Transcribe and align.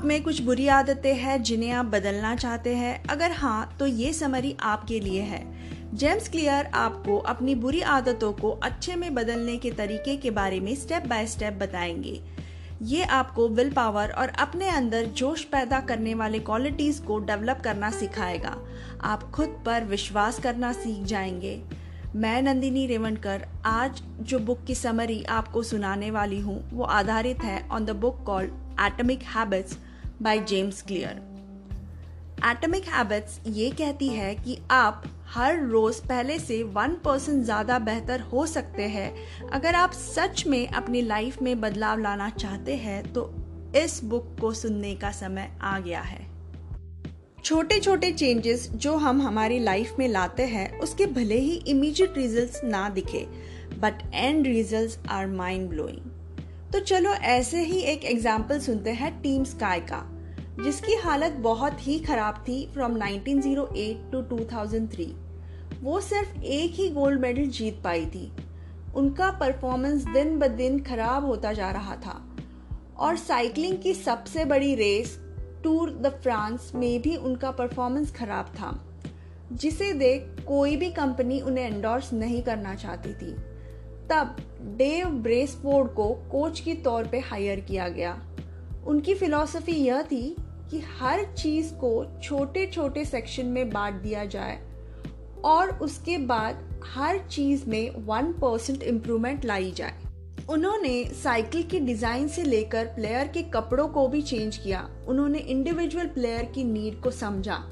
आप 0.00 0.06
में 0.06 0.22
कुछ 0.22 0.40
बुरी 0.40 0.66
आदतें 0.68 1.14
हैं 1.14 1.42
जिन्हें 1.42 1.70
आप 1.70 1.84
बदलना 1.84 2.34
चाहते 2.36 2.74
हैं? 2.74 3.02
अगर 3.04 3.30
हाँ 3.30 3.76
तो 3.78 3.86
ये 3.86 4.12
समरी 4.12 4.56
आपके 4.60 5.00
लिए 5.00 5.22
है। 5.22 5.42
जेम्स 5.94 6.28
क्लियर 6.28 6.66
आपको 6.66 7.16
अपनी 7.18 7.54
बुरी 7.54 7.80
आदतों 7.80 8.32
को 8.32 8.50
अच्छे 8.62 8.96
में 8.96 9.14
बदलने 9.14 9.56
के 9.56 9.70
तरीके 9.70 10.16
के 10.16 10.30
बारे 10.30 10.60
में 10.60 10.74
स्टेप 10.74 11.06
बाय 11.06 11.26
स्टेप 11.26 11.52
बताएँगे। 11.52 12.20
ये 12.82 13.02
आपको 13.02 13.48
विल 13.48 13.72
पावर 13.72 14.10
और 14.10 14.28
अपने 14.28 14.68
अंदर 14.68 15.04
जोश 15.04 15.44
पैदा 15.44 15.80
करने 15.80 16.14
वाले 16.14 16.38
क्वालिटीज 16.38 16.98
को 16.98 17.18
डेवलप 17.18 17.60
करना 17.64 17.90
सिखाएगा। 17.90 18.56
आप 19.02 19.30
खुद 19.30 19.62
पर 19.66 19.84
विश्वास 19.84 20.38
करना 20.38 20.72
सीख 20.72 21.04
जाएँगे। 21.04 21.62
मैं 22.16 22.40
नंदिनी 22.42 22.86
रेवनकर 22.86 23.46
आज 23.64 24.02
जो 24.20 24.38
बुक 24.38 24.64
की 24.64 24.74
समरी 24.74 25.22
आपको 25.24 25.62
सुनाने 25.62 26.10
वाली 26.10 26.40
हूँ, 26.40 26.70
वो 26.72 26.84
आधारित 26.84 27.44
है 27.44 27.68
on 27.68 27.84
the 27.84 27.90
book 27.90 28.24
called 28.26 28.50
Atomic 28.80 29.22
Habits 29.36 29.78
by 30.22 30.38
James 30.38 30.80
Clear 30.82 31.20
Atomic 32.46 32.88
Habits 32.88 33.38
ये 33.48 33.70
कहती 33.70 34.08
है 34.08 34.34
कि 34.34 34.56
आप 34.70 35.02
हर 35.26 35.60
रोज 35.66 36.00
पहले 36.00 36.38
से 36.38 36.62
वन 36.74 36.96
परसेंट 37.04 37.42
ज़्यादा 37.44 37.78
बेहतर 37.78 38.20
हो 38.22 38.44
सकते 38.46 38.82
हैं। 38.88 39.12
अगर 39.50 39.74
आप 39.74 39.92
सच 39.92 40.44
में 40.46 40.66
अपनी 40.68 41.02
लाइफ 41.02 41.40
में 41.42 41.60
बदलाव 41.60 41.98
लाना 41.98 42.28
चाहते 42.30 42.76
हैं 42.76 43.02
तो 43.12 43.24
इस 43.76 44.00
बुक 44.04 44.36
को 44.40 44.52
सुनने 44.54 44.94
का 44.94 45.10
समय 45.12 45.50
आ 45.62 45.78
गया 45.78 46.00
है। 46.00 46.28
छोटे 47.44 47.80
छोटे 47.80 48.12
चेंजेस 48.12 48.68
जो 48.70 48.96
हम 48.96 49.22
हमारी 49.22 49.58
लाइफ 49.58 49.94
में 49.98 50.08
लाते 50.08 50.42
हैं, 50.42 50.78
उसके 50.78 51.06
भले 51.08 51.38
ही 51.38 51.54
इमीडिएट 51.68 52.18
रिजल्ट्स 52.18 52.60
ना 52.64 52.88
दिखे 52.88 53.26
but 53.78 54.02
end 54.14 54.46
results 54.46 54.98
are 55.10 55.26
mind 55.26 55.68
blowing 55.70 56.29
तो 56.72 56.80
चलो 56.80 57.10
ऐसे 57.10 57.60
ही 57.60 57.78
एक 57.82 58.04
एग्ज़ाम्पल 58.04 58.58
सुनते 58.60 58.90
हैं 58.90 59.10
टीम 59.22 59.44
स्काई 59.44 59.80
का, 59.82 60.02
जिसकी 60.62 60.94
हालत 60.96 61.32
बहुत 61.42 61.86
ही 61.86 61.98
खराब 61.98 62.34
थी 62.48 62.66
फ्रॉम 62.74 62.96
1908 62.98 64.04
टू 64.12 64.20
2003 64.28 65.14
वो 65.82 66.00
सिर्फ़ 66.00 66.42
एक 66.42 66.74
ही 66.74 66.88
गोल्ड 66.90 67.20
मेडल 67.20 67.46
जीत 67.48 67.80
पाई 67.84 68.06
थी। 68.06 68.30
उनका 68.94 69.30
परफॉर्मेंस 69.30 70.04
दिन 70.04 70.38
ब 70.38 70.46
दिन 70.46 70.78
खराब 70.80 71.24
होता 71.24 71.52
जा 71.52 71.70
रहा 71.70 71.96
था। 71.96 72.20
और 72.98 73.16
साइकिलिंग 73.16 73.78
की 73.78 73.94
सबसे 73.94 74.44
बड़ी 74.44 74.74
रेस 74.74 75.18
टूर 75.64 75.90
द 75.92 76.18
फ्रांस 76.22 76.72
में 76.74 77.00
भी 77.02 77.16
उनका 77.16 77.50
परफॉर्मेंस 77.50 78.14
खराब 78.14 78.52
था, 78.54 78.72
जिसे 79.52 79.92
देख 79.92 80.44
कोई 80.48 80.76
भी 80.76 80.90
कंपनी 80.92 81.40
उन्हें 81.40 81.66
एंडोर्स 81.66 82.12
नहीं 82.12 82.42
करना 82.42 82.74
चाहती 82.74 83.14
थी। 83.14 83.36
तब 84.10 84.36
डेव 84.76 85.08
ब्रेसफोर्ड 85.22 85.90
को 85.90 86.08
कोच 86.30 86.60
के 86.60 86.74
तौर 86.74 87.06
पे 87.06 87.18
हायर 87.20 87.60
किया 87.60 87.88
गया। 87.88 88.12
उनकी 88.86 89.14
फिलॉसफी 89.14 89.72
यह 89.72 90.02
थी 90.02 90.36
कि 90.70 90.80
हर 91.00 91.24
चीज़ 91.34 91.72
को 91.74 91.92
छोटे 92.22 92.66
छोटे 92.66 93.04
सेक्शन 93.04 93.46
में 93.46 93.70
बांट 93.70 93.94
दिया 93.94 94.24
जाए 94.24 94.58
और 95.44 95.70
उसके 95.78 96.18
बाद 96.18 96.68
हर 96.86 97.18
चीज़ 97.18 97.68
में 97.68 97.90
वन 98.06 98.32
परसेंट 98.32 98.82
इम्प्रूवमेंट 98.82 99.44
लाई 99.44 99.70
जाए। 99.70 99.98
उन्होंने 100.50 101.04
साइकिल 101.22 101.62
की 101.62 101.80
डिज़ाइन 101.80 102.28
से 102.28 102.42
लेकर 102.42 102.86
प्लेयर 102.86 103.28
के 103.28 103.42
कपड़ों 103.42 103.88
को 103.88 104.06
भी 104.08 104.22
चेंज 104.22 104.56
किया। 104.56 104.88
उन्होंने 105.08 105.38
इंडिविजुअल 105.38 106.06
प्लेयर 106.06 106.44
की 106.44 106.64
नीड 106.64 107.00
को 107.00 107.10
समझा। 107.10 107.62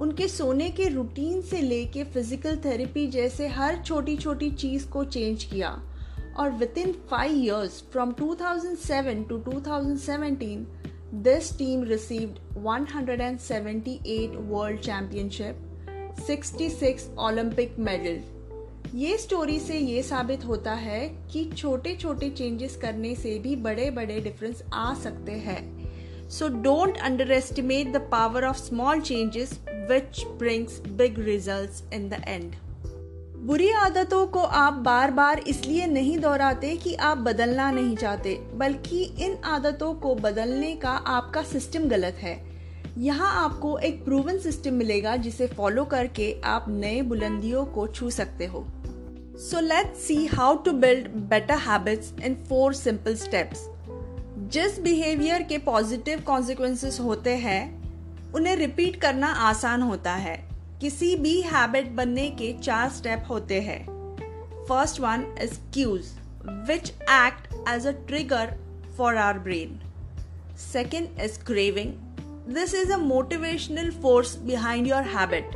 उनके 0.00 0.28
सोने 0.28 0.68
के 0.70 0.88
रूटीन 0.88 1.40
से 1.42 1.60
लेके 1.60 2.04
फ़िज़िकल 2.04 2.56
थेरेपी 2.64 3.06
जैसे 3.10 3.48
हर 3.48 3.82
छोटी 3.82 4.16
छोटी 4.16 4.50
चीज़ 4.50 4.86
को 4.88 5.04
चेंज 5.04 5.44
किया 5.44 5.78
और 6.36 6.50
within 6.78 6.92
five 7.10 7.36
years 7.36 7.82
from 7.92 8.12
2007 8.12 9.28
to 9.28 9.38
2017 9.48 10.64
This 11.12 11.50
team 11.50 11.80
received 11.80 12.38
178 12.54 14.36
World 14.42 14.80
Championship, 14.80 15.56
66 16.18 17.08
Olympic 17.18 17.76
medal. 17.78 18.20
ये 18.94 19.16
स्टोरी 19.18 19.58
से 19.60 19.78
ये 19.78 20.02
साबित 20.02 20.44
होता 20.44 20.72
है 20.74 21.00
कि 21.32 21.44
छोटे 21.56 21.94
छोटे 21.96 22.28
चेंजेस 22.30 22.76
करने 22.76 23.14
से 23.14 23.38
भी 23.38 23.56
बड़े 23.56 23.90
बड़े 23.90 24.20
डिफरेंस 24.20 24.62
आ 24.74 24.92
सकते 24.94 25.32
हैं 25.40 25.60
so 26.28 26.48
don't 26.62 26.98
underestimate 27.32 27.92
the 27.92 28.06
power 28.12 28.44
of 28.44 28.56
small 28.56 29.00
changes 29.00 29.58
which 29.80 30.24
brings 30.38 30.80
big 30.88 31.18
result 31.18 31.94
in 31.94 32.08
the 32.08 32.22
end 32.28 32.54
बुरी 33.46 33.70
आदतों 33.72 34.26
को 34.26 34.38
आप 34.38 34.72
बार 34.72 35.10
बार 35.10 35.38
इसलिए 35.38 35.86
नहीं 35.86 36.18
दोहराते 36.18 36.76
कि 36.76 36.94
आप 36.94 37.18
बदलना 37.18 37.70
नहीं 37.70 37.96
चाहते, 37.96 38.34
बल्कि 38.54 39.02
इन 39.02 39.36
आदतों 39.44 39.94
को 39.94 40.14
बदलने 40.14 40.74
का 40.76 40.90
आपका 40.90 41.42
सिस्टम 41.42 41.88
गलत 41.88 42.14
है। 42.14 42.36
यहाँ 42.98 43.32
आपको 43.44 43.78
एक 43.78 44.04
प्रूवन 44.04 44.38
सिस्टम 44.38 44.74
मिलेगा 44.74 45.16
जिसे 45.16 45.46
फॉलो 45.46 45.84
करके 45.84 46.40
आप 46.44 46.66
नए 46.68 47.02
बुलंदियों 47.02 47.64
को 47.64 47.86
छू 47.86 48.10
सकते 48.10 48.46
हो। 48.46 48.64
So 49.40 49.60
let 49.60 49.94
see 49.96 50.24
how 50.26 50.56
to 50.56 50.72
build 50.72 51.08
better 51.08 51.58
habits 51.58 52.12
in 52.24 52.34
four 52.48 52.74
simple 52.74 53.14
steps 53.16 53.68
जिस 54.52 54.80
बिहेवियर 54.80 55.42
के 55.42 55.58
पॉजिटिव 55.58 56.20
कॉन्सिक्वेंसेस 56.20 57.00
होते 57.00 57.36
हैं 57.36 57.79
उन्हें 58.34 58.54
रिपीट 58.56 59.00
करना 59.00 59.28
आसान 59.48 59.82
होता 59.82 60.14
है 60.24 60.36
किसी 60.80 61.14
भी 61.16 61.40
हैबिट 61.42 61.90
बनने 61.92 62.28
के 62.40 62.52
चार 62.62 62.88
स्टेप 62.90 63.24
होते 63.30 63.60
हैं 63.60 63.80
first 64.68 65.00
one 65.00 65.24
is 65.42 65.58
cues 65.74 66.10
which 66.68 66.90
act 66.90 67.54
as 67.68 67.86
a 67.86 67.92
trigger 68.08 68.56
for 68.96 69.16
our 69.18 69.38
brain 69.38 69.80
second 70.58 71.20
is 71.24 71.38
craving 71.44 71.92
this 72.54 72.74
is 72.74 72.92
a 72.92 72.98
motivational 72.98 73.90
force 74.02 74.36
behind 74.42 74.86
your 74.86 75.02
habit 75.16 75.54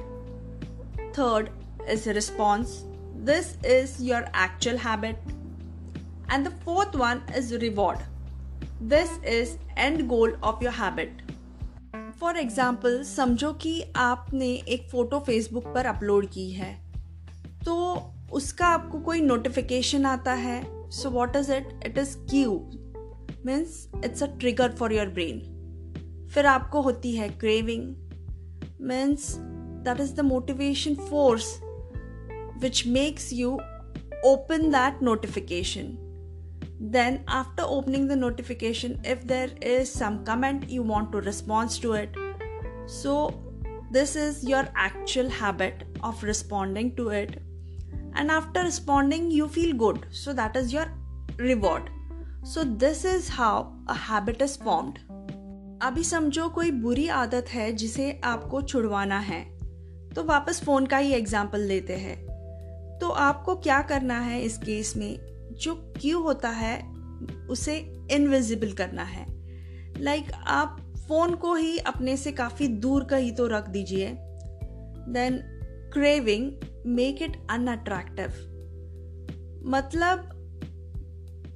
third 1.18 1.48
is 1.86 2.06
response. 2.06 2.84
This 3.16 3.56
is 3.62 4.02
your 4.02 4.24
actual 4.32 4.76
habit. 4.76 5.16
And 6.28 6.46
the 6.46 6.50
fourth 6.64 6.94
one 6.94 7.22
is 7.34 7.52
reward. 7.52 7.98
This 8.80 9.10
is 9.18 9.58
end 9.76 10.08
goal 10.08 10.32
of 10.42 10.62
your 10.62 10.72
habit. 10.72 11.10
For 12.20 12.36
example 12.36 13.02
समझो 13.02 13.52
कि 13.52 13.82
आपने 13.96 14.48
एक 14.68 14.88
photo 14.90 15.18
Facebook 15.20 15.66
पर 15.74 15.86
upload 15.86 16.26
की 16.26 16.50
है 16.50 16.72
तो 17.66 17.76
उसका 18.32 18.66
आपको 18.66 18.98
कोई 19.00 19.20
नोटिफिकेशन 19.20 20.06
आता 20.06 20.32
है 20.34 20.62
so 20.90 21.10
what 21.10 21.36
is 21.36 21.52
it 21.52 21.80
it 21.86 21.98
is 21.98 22.16
cue 22.30 22.52
means 23.46 23.88
it's 24.04 24.22
a 24.22 24.26
trigger 24.38 24.72
for 24.72 24.92
your 24.92 25.08
brain 25.08 25.40
फिर 26.34 26.46
आपको 26.46 26.80
होती 26.80 27.14
है 27.16 27.28
craving 27.38 27.94
means 28.80 29.34
that 29.84 30.00
is 30.00 30.14
the 30.14 30.20
motivation 30.24 30.94
force 31.02 31.54
which 32.62 32.86
makes 32.86 33.32
you 33.32 33.58
open 34.26 34.70
that 34.70 35.02
notification 35.02 35.96
then 36.80 37.22
after 37.28 37.62
opening 37.62 38.06
the 38.08 38.16
notification 38.16 38.98
if 39.04 39.26
there 39.26 39.50
is 39.62 39.90
some 39.90 40.24
comment 40.24 40.68
you 40.68 40.82
want 40.82 41.12
to 41.12 41.20
respond 41.20 41.70
to 41.70 41.92
it 41.92 42.14
so 42.86 43.42
this 43.90 44.16
is 44.16 44.44
your 44.44 44.66
actual 44.74 45.28
habit 45.28 45.84
of 46.02 46.22
responding 46.22 46.94
to 46.96 47.08
it 47.10 47.40
and 48.14 48.30
after 48.30 48.62
responding 48.62 49.30
you 49.30 49.48
feel 49.48 49.74
good 49.74 50.06
so 50.10 50.32
that 50.32 50.56
is 50.56 50.72
your 50.72 50.86
reward 51.38 51.90
so 52.42 52.64
this 52.64 53.04
is 53.04 53.28
how 53.28 53.72
a 53.88 53.94
habit 53.94 54.42
is 54.42 54.56
formed 54.56 54.98
अभी 55.82 56.02
समझो 56.04 56.48
कोई 56.48 56.70
बुरी 56.70 57.06
आदत 57.08 57.48
है 57.48 57.72
जिसे 57.72 58.20
आपको 58.24 58.60
छुड़वाना 58.62 59.18
है 59.18 59.42
तो 60.14 60.22
वापस 60.24 60.62
फ़ोन 60.64 60.86
का 60.86 60.96
ही 60.96 61.12
एग्ज़ाम्पल 61.12 61.60
लेते 61.60 61.96
हैं 61.96 62.16
तो 62.98 63.08
आपको 63.08 63.56
क्या 63.56 63.80
करना 63.82 64.18
है 64.20 64.40
इस 64.42 64.58
केस 64.58 64.96
में 64.96 65.33
जो 65.60 65.74
क्यू 65.74 66.20
होता 66.20 66.48
है 66.48 66.94
उसे 67.50 67.76
इनविजिबल 68.10 68.72
करना 68.72 69.02
है। 69.02 69.26
लाइक 70.02 70.24
like, 70.24 70.36
आप 70.36 70.94
फ़ोन 71.08 71.34
को 71.34 71.54
ही 71.54 71.78
अपने 71.78 72.16
से 72.16 72.32
काफ़ी 72.32 72.68
दूर 72.68 73.04
कहीं 73.04 73.32
तो 73.32 73.46
रख 73.46 73.68
दीजिए। 73.68 74.08
Then 75.08 75.38
craving 75.92 76.52
make 76.86 77.22
it 77.22 77.46
unattractive 77.50 78.50
मतलब 79.66 80.30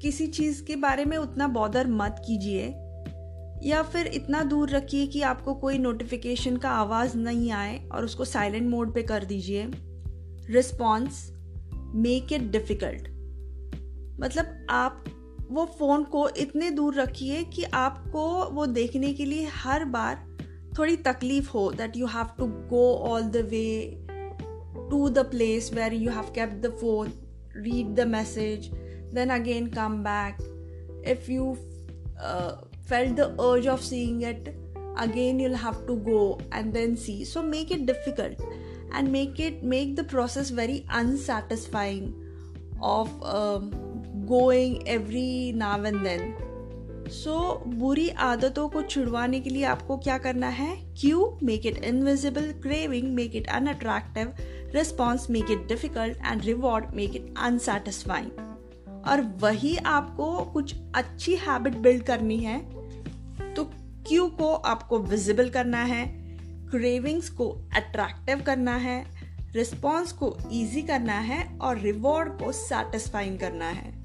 किसी 0.03 0.27
चीज़ 0.27 0.65
के 0.65 0.77
बारे 0.77 1.05
में 1.05 1.17
उतना 1.17 1.49
बॉदर 1.49 1.87
मत 1.87 2.23
कीजिए। 2.27 2.75
या 3.63 3.83
फिर 3.83 4.07
इतना 4.07 4.43
दूर 4.43 4.71
रखिए 4.71 5.07
कि 5.07 5.23
आपको 5.23 5.55
कोई 5.55 5.79
नोटिफिकेशन 5.79 6.57
का 6.57 6.71
आवाज़ 6.71 7.17
नहीं 7.17 7.51
आए 7.51 7.89
और 7.89 8.05
उसको 8.05 8.25
साइलेंट 8.25 8.71
मोड 8.71 8.95
पे 8.95 9.03
कर 9.03 9.25
दीजिए। 9.25 9.71
रिस्पॉन्स 10.51 11.33
मेक 11.95 12.33
इट 12.33 12.43
डिफ़िकल्ट 12.43 13.18
मतलब 14.21 14.67
आप 14.71 15.05
वो 15.51 15.65
फ़ोन 15.79 16.05
को 16.05 16.29
इतने 16.39 16.71
दूर 16.71 16.95
रखिए 16.95 17.43
कि 17.45 17.63
आपको 17.75 18.25
वो 18.53 18.67
देखने 18.67 19.13
के 19.15 19.25
लिए 19.25 19.47
हर 19.55 19.85
बार 19.95 20.27
थोड़ी 20.79 20.97
तकलीफ़ 20.97 21.49
हो 21.51 21.71
that 21.73 21.97
you 21.97 22.07
have 22.07 22.27
to 22.39 22.47
go 22.71 22.85
all 23.09 23.23
the 23.23 23.47
way 23.51 23.69
to 24.91 25.09
the 25.09 25.27
place 25.31 25.73
where 25.75 25.95
you 25.95 26.11
have 26.11 26.31
kept 26.35 26.61
the 26.65 26.71
phone 26.81 27.13
read 27.57 27.95
the 27.95 28.07
message 28.09 28.71
then 29.15 29.31
again 29.31 29.67
come 29.71 30.03
back 30.05 30.43
if 31.09 31.31
you 31.33 31.55
fail 32.91 33.15
the 33.15 33.37
urge 33.41 33.69
of 33.69 33.83
seeing 33.83 34.23
it 34.25 34.49
again 34.99 35.41
you 35.41 35.51
have 35.57 35.85
to 35.87 35.97
go 36.05 36.23
and 36.55 36.73
then 36.73 36.95
see 36.97 37.25
so 37.25 37.43
make 37.43 37.73
it 37.73 37.87
difficult 37.87 38.43
and 38.95 39.09
make 39.09 39.41
it 39.41 39.61
make 39.65 39.95
the 39.97 40.09
process 40.11 40.53
very 40.53 40.83
unsatisfying 40.93 42.81
of 42.83 43.87
going 44.29 44.75
every 44.75 45.59
now 45.59 45.85
and 45.85 46.05
then. 46.05 46.49
So 47.09 47.63
so, 47.67 47.75
बुरी 47.75 48.09
आदतों 48.09 48.69
को 48.69 48.83
छुड़वाने 48.83 49.41
के 49.41 49.51
लिए 49.51 49.65
आपको 49.65 49.97
क्या 49.97 50.19
करना 50.19 50.49
है? 50.49 50.95
Cue 51.01 51.39
make 51.43 51.67
it 51.67 51.77
invisible 51.85 52.53
craving 52.53 53.15
make 53.15 53.37
it 53.37 53.47
unattractive 53.47 54.33
response 54.75 55.31
make 55.31 55.51
it 55.51 55.69
difficult 55.69 56.17
and 56.17 56.43
reward 56.43 56.95
make 56.95 57.17
it 57.17 57.35
unsatisfying 57.39 58.31
और 59.09 59.21
वही 59.21 59.77
आपको 59.77 60.41
कुछ 60.41 60.75
अच्छी 60.95 61.35
हैबिट 61.35 61.77
बिल्ड 61.77 62.03
करनी 62.03 62.37
है। 62.37 62.59
तो 63.55 63.65
क्यू 64.09 64.27
को 64.27 64.55
आपको 64.55 64.99
विजिबल 64.99 65.49
करना 65.49 65.79
है। 65.79 66.07
क्रेविंग्स 66.71 67.29
को 67.31 67.49
अट्रैक्टिव 67.51 68.41
करना 68.41 68.77
है। 68.77 69.07
रिस्पॉन्स 69.53 70.13
को 70.13 70.37
ईजी 70.53 70.83
करना 70.83 71.19
है। 71.19 71.59
और 71.59 71.79
रिवॉर्ड 71.79 72.29
को 72.29 72.53
सेटिस्फाइंग 72.53 73.39
करना 73.39 73.69
है। 73.69 73.98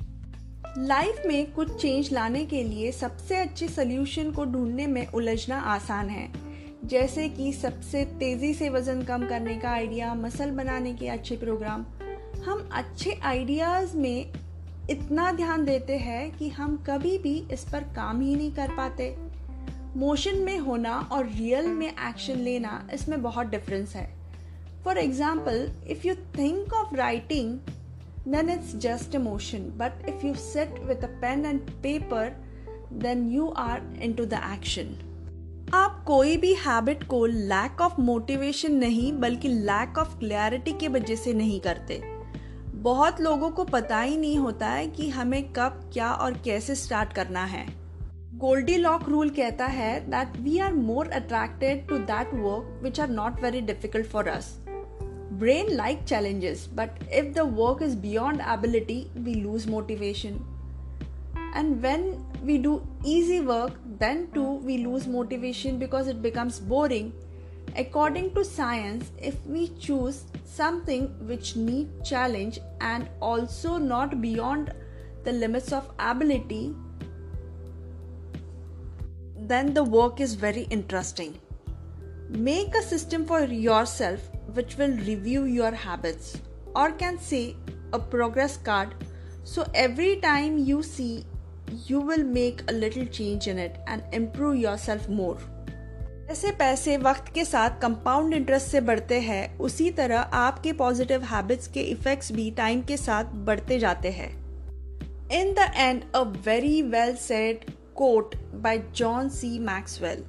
लाइफ 0.78 1.22
में 1.26 1.52
कुछ 1.54 1.76
चेंज 1.82 2.12
लाने 2.14 2.44
के 2.46 2.62
लिए 2.64 2.92
सबसे 2.92 3.36
अच्छे 3.36 3.68
सोल्यूशन 3.68 4.32
को 4.32 4.46
ढूँढने 4.46 4.86
में 4.88 5.06
उलझना 5.08 5.58
आसान 5.62 6.08
है। 6.10 6.28
जैसे 6.86 7.28
कि 7.30 7.52
सबसे 7.54 8.04
तेज़ी 8.20 8.54
से 8.54 8.70
वज़न 8.70 9.02
कम 9.02 9.26
करने 9.28 9.56
का 9.56 9.70
आइडिया 9.70 10.14
मसल 10.14 10.52
बनाने 10.52 10.94
के 10.94 11.08
अच्छे 11.08 11.38
प्रोग्राम 11.38 11.86
हम 12.46 12.68
अच्छे 12.72 13.14
आइडियाज़ 13.24 13.96
में 13.98 14.32
इतना 14.90 15.32
ध्यान 15.32 15.66
देते 15.66 15.98
हैं 15.98 16.32
कि 16.38 16.50
हम 16.50 16.76
कभी 16.88 17.18
भी 17.18 17.36
इस 17.52 17.64
पर 17.64 17.84
काम 17.96 18.22
ही 18.22 18.36
नहीं 18.36 18.52
कर 18.52 18.76
पाते। 18.78 19.16
मोशन 19.98 20.38
में 20.38 20.58
होना 20.60 20.98
और 21.12 21.26
रियल 21.28 21.68
में 21.68 21.88
एक्शन 21.88 22.40
लेना 22.40 22.88
इसमें 22.94 23.22
बहुत 23.22 23.48
डिफरेंस 23.48 23.96
है। 23.96 24.10
For 24.84 24.98
example 24.98 25.70
if 25.88 26.08
you 26.08 26.16
think 26.38 26.74
of 26.74 26.96
writing 26.96 27.58
then 28.26 28.50
it's 28.50 28.74
just 28.74 29.16
emotion. 29.16 29.74
But 29.78 29.94
if 30.06 30.24
you 30.24 30.36
sit 30.36 30.84
with 30.88 31.04
a 31.04 31.10
pen 31.22 31.46
and 31.46 31.82
paper, 31.82 32.34
then 32.92 33.30
you 33.30 33.52
are 33.54 33.82
into 34.00 34.26
the 34.26 34.44
action. 34.44 34.96
आप 35.74 36.04
कोई 36.08 36.36
भी 36.38 36.54
हैबिट 36.54 37.04
को 37.04 37.26
लैक 37.26 37.82
ऑफ़ 37.82 38.00
मोटिवेशन 38.02 38.74
नहीं 38.76 39.12
बल्कि 39.20 39.48
lack 39.48 39.98
of 39.98 40.18
clarity 40.20 40.74
के 40.80 40.88
वजह 40.88 41.16
से 41.16 41.34
नहीं 41.34 41.60
करते 41.60 42.02
बहुत 42.84 43.22
लोगों 43.22 43.50
को 43.50 43.64
पता 43.64 44.00
ही 44.00 44.18
नहीं 44.18 44.38
होता 44.38 44.70
है 44.70 44.88
कि 44.88 45.10
हमें 45.10 45.44
कब 45.54 45.80
क्या 45.94 46.12
और 46.14 46.38
कैसे 46.46 46.76
स्टार्ट 46.76 47.14
करना 47.14 47.46
है 47.46 47.66
गोल्डी 48.38 48.78
लॉक 48.78 49.10
रूल 49.10 49.30
कहता 49.30 49.66
है 49.66 50.00
that 50.10 50.38
we 50.38 50.58
are 50.60 50.74
more 50.74 51.10
attracted 51.12 51.88
to 51.88 51.98
that 52.12 52.34
work 52.34 52.80
which 52.84 53.00
are 53.00 53.10
not 53.10 53.42
very 53.44 53.62
difficult 53.62 54.08
for 54.08 54.28
us 54.28 54.58
Brain 55.40 55.76
like 55.76 56.06
challenges, 56.06 56.68
but 56.68 56.98
if 57.12 57.34
the 57.34 57.46
work 57.46 57.82
is 57.82 57.96
beyond 57.96 58.42
ability, 58.46 59.10
we 59.16 59.36
lose 59.36 59.66
motivation. 59.68 60.46
And 61.56 61.82
when 61.82 62.26
we 62.44 62.58
do 62.58 62.86
easy 63.04 63.40
work, 63.40 63.74
then 64.00 64.30
too 64.34 64.56
we 64.70 64.80
lose 64.80 65.08
motivation 65.08 65.78
because 65.80 66.08
it 66.08 66.22
becomes 66.22 66.60
boring. 66.60 67.14
According 67.76 68.34
to 68.36 68.44
science, 68.44 69.12
if 69.20 69.44
we 69.46 69.70
choose 69.80 70.26
something 70.46 71.08
which 71.28 71.56
need 71.56 71.90
challenge 72.04 72.60
and 72.82 73.08
also 73.20 73.78
not 73.78 74.22
beyond 74.22 74.74
the 75.24 75.32
limits 75.32 75.72
of 75.72 75.90
ability, 76.00 76.76
then 79.38 79.74
the 79.74 79.84
work 79.84 80.20
is 80.20 80.36
very 80.36 80.64
interesting. 80.70 81.40
Make 82.30 82.76
a 82.76 82.82
system 82.82 83.26
for 83.26 83.44
yourself 83.46 84.30
which 84.54 84.78
will 84.78 84.96
review 85.10 85.46
your 85.46 85.72
habits 85.72 86.38
or 86.76 86.92
can 86.92 87.18
say 87.20 87.56
a 87.94 88.00
progress 88.00 88.58
card 88.58 88.94
so 89.44 89.66
every 89.74 90.16
time 90.18 90.58
you 90.58 90.82
see 90.84 91.26
you 91.88 92.00
will 92.00 92.24
make 92.24 92.62
a 92.70 92.74
little 92.74 93.06
change 93.06 93.48
in 93.48 93.58
it 93.58 93.78
and 93.88 94.04
improve 94.22 94.58
yourself 94.68 95.10
more 95.22 95.38
जैसे 96.28 96.52
पैसे 96.58 96.96
वक्त 96.98 97.34
के 97.34 97.44
साथ 97.46 97.80
compound 97.82 98.34
interest 98.34 98.68
से 98.68 98.82
बढ़ते 98.82 99.20
हैं 99.22 99.58
उसी 99.60 99.90
तरह 99.98 100.20
आपके 100.42 100.72
पॉजिटिव 100.74 101.24
हैबिट्स 101.32 101.68
के 101.74 101.82
इफेक्ट्स 101.92 102.32
भी 102.32 102.50
टाइम 102.58 102.82
के 102.92 102.98
साथ 102.98 103.34
बढ़ते 103.50 103.80
जाते 103.80 104.12
हैं 104.12 104.30
in 105.40 105.54
the 105.54 105.72
end 105.76 106.04
a 106.16 106.22
very 106.46 106.82
well 106.82 107.16
said 107.16 107.66
quote 107.96 108.36
by 108.64 108.82
John 108.96 109.30
C 109.30 109.58
Maxwell 109.60 110.24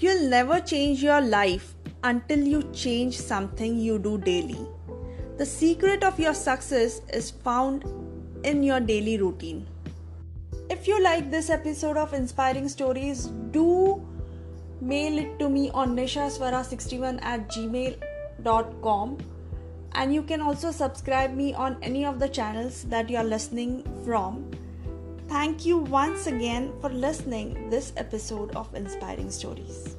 you'll 0.00 0.28
never 0.30 0.60
change 0.60 1.00
your 1.02 1.20
life 1.20 1.70
until 2.04 2.38
you 2.38 2.62
change 2.72 3.18
something 3.18 3.78
you 3.78 3.98
do 3.98 4.18
daily. 4.18 4.66
The 5.36 5.46
secret 5.46 6.02
of 6.02 6.18
your 6.18 6.34
success 6.34 7.00
is 7.12 7.30
found 7.30 7.84
in 8.44 8.62
your 8.62 8.80
daily 8.80 9.18
routine. 9.18 9.66
If 10.70 10.86
you 10.86 11.02
like 11.02 11.30
this 11.30 11.50
episode 11.50 11.96
of 11.96 12.12
Inspiring 12.12 12.68
Stories, 12.68 13.26
do 13.50 14.06
mail 14.80 15.18
it 15.18 15.38
to 15.38 15.48
me 15.48 15.70
on 15.70 15.96
nishaswara61 15.96 17.22
at 17.22 17.48
gmail.com 17.48 19.18
and 19.92 20.14
you 20.14 20.22
can 20.22 20.40
also 20.40 20.70
subscribe 20.70 21.34
me 21.34 21.54
on 21.54 21.76
any 21.82 22.04
of 22.04 22.20
the 22.20 22.28
channels 22.28 22.84
that 22.84 23.10
you 23.10 23.16
are 23.16 23.24
listening 23.24 23.82
from. 24.04 24.50
Thank 25.28 25.66
you 25.66 25.78
once 25.78 26.26
again 26.26 26.72
for 26.80 26.90
listening 26.90 27.68
this 27.70 27.92
episode 27.96 28.54
of 28.54 28.74
Inspiring 28.74 29.30
Stories. 29.30 29.97